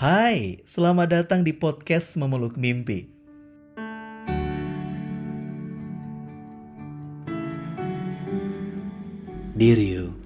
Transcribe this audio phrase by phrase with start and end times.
[0.00, 3.04] Hai, selamat datang di podcast Memeluk Mimpi.
[9.52, 10.16] Diriu,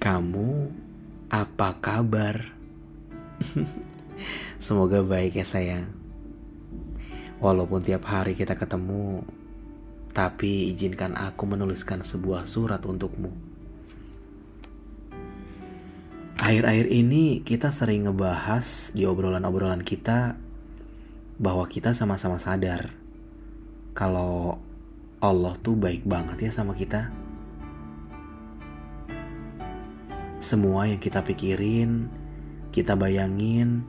[0.00, 0.72] kamu
[1.28, 2.56] apa kabar?
[4.64, 5.92] Semoga baik ya sayang.
[7.44, 9.28] Walaupun tiap hari kita ketemu,
[10.16, 13.52] tapi izinkan aku menuliskan sebuah surat untukmu.
[16.44, 20.36] Akhir-akhir ini kita sering ngebahas di obrolan-obrolan kita
[21.40, 22.92] bahwa kita sama-sama sadar
[23.96, 24.60] kalau
[25.24, 27.08] Allah tuh baik banget ya sama kita.
[30.36, 32.12] Semua yang kita pikirin,
[32.76, 33.88] kita bayangin,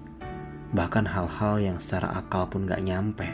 [0.71, 3.27] bahkan hal-hal yang secara akal pun gak nyampe.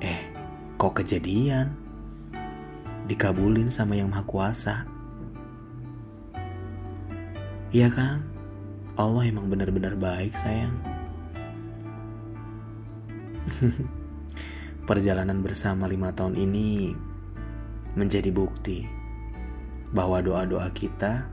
[0.00, 0.20] Eh,
[0.80, 1.76] kok kejadian?
[3.12, 4.88] Dikabulin sama yang maha kuasa.
[7.68, 8.24] Iya kan?
[8.96, 10.72] Allah emang benar-benar baik sayang.
[14.88, 16.96] Perjalanan bersama lima tahun ini
[17.92, 18.88] menjadi bukti
[19.92, 21.28] bahwa doa-doa kita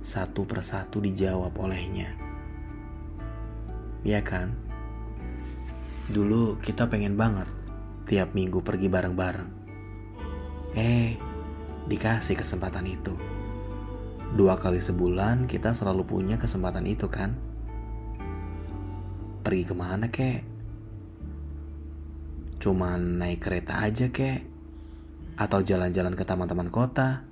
[0.00, 2.16] satu persatu dijawab olehnya.
[4.08, 4.56] Ya kan?
[6.08, 7.52] Dulu kita pengen banget
[8.08, 9.50] tiap minggu pergi bareng-bareng.
[10.80, 11.20] Eh,
[11.92, 13.41] dikasih kesempatan itu.
[14.32, 17.36] Dua kali sebulan kita selalu punya kesempatan itu kan?
[19.44, 20.40] Pergi ke mana kek?
[22.56, 24.40] Cuman naik kereta aja kek?
[25.36, 27.28] Atau jalan-jalan ke taman-taman kota?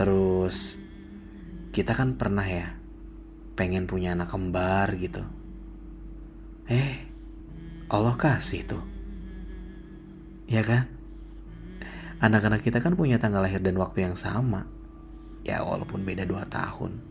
[0.00, 0.80] Terus
[1.76, 2.80] kita kan pernah ya
[3.52, 5.20] pengen punya anak kembar gitu.
[6.72, 7.04] Eh,
[7.92, 8.84] Allah kasih tuh.
[10.48, 10.88] Ya kan?
[12.24, 14.79] Anak-anak kita kan punya tanggal lahir dan waktu yang sama.
[15.50, 17.02] Ya walaupun beda dua tahun.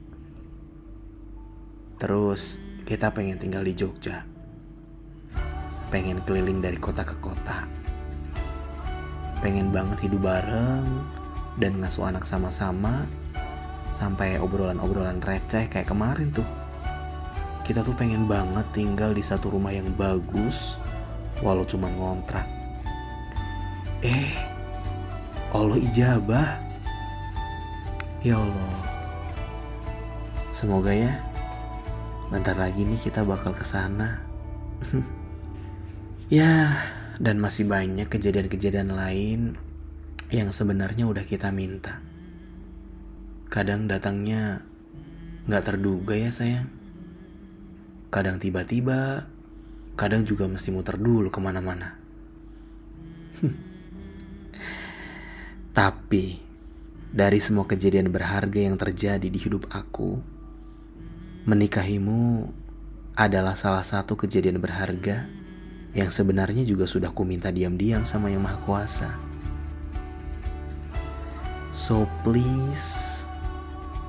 [2.00, 4.24] Terus kita pengen tinggal di Jogja.
[5.92, 7.68] Pengen keliling dari kota ke kota.
[9.44, 10.88] Pengen banget hidup bareng
[11.60, 13.04] dan ngasuh anak sama-sama
[13.92, 16.48] sampai obrolan-obrolan receh kayak kemarin tuh.
[17.68, 20.80] Kita tuh pengen banget tinggal di satu rumah yang bagus,
[21.44, 22.48] walau cuma ngontrak.
[24.00, 24.32] Eh,
[25.52, 26.69] Allah ijabah.
[28.20, 28.76] Ya Allah.
[30.52, 31.24] Semoga ya,
[32.28, 34.20] bentar lagi nih kita bakal ke sana.
[36.28, 36.84] ya,
[37.16, 39.56] dan masih banyak kejadian-kejadian lain
[40.36, 42.04] yang sebenarnya udah kita minta.
[43.48, 44.68] Kadang datangnya
[45.48, 46.68] nggak terduga ya sayang.
[48.12, 49.32] Kadang tiba-tiba,
[49.96, 51.96] kadang juga mesti muter dulu ke mana-mana.
[55.80, 56.49] Tapi,
[57.10, 60.22] dari semua kejadian berharga yang terjadi di hidup aku,
[61.50, 62.46] menikahimu
[63.18, 65.26] adalah salah satu kejadian berharga
[65.98, 69.10] yang sebenarnya juga sudah ku minta diam-diam sama Yang Maha Kuasa.
[71.74, 73.26] So please,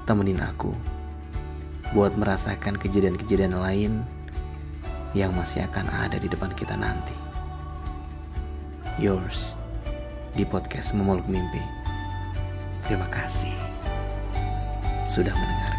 [0.05, 0.77] temenin aku
[1.97, 3.93] buat merasakan kejadian-kejadian lain
[5.17, 7.17] yang masih akan ada di depan kita nanti.
[9.01, 9.57] Yours
[10.37, 11.80] di podcast Memeluk Mimpi.
[12.91, 13.55] Terima kasih
[15.07, 15.70] sudah mendengar.